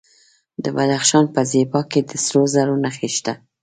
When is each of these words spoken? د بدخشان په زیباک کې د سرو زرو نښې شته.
د 0.63 0.65
بدخشان 0.75 1.25
په 1.33 1.41
زیباک 1.51 1.85
کې 1.91 2.01
د 2.09 2.11
سرو 2.25 2.43
زرو 2.53 2.75
نښې 2.83 3.09
شته. 3.17 3.33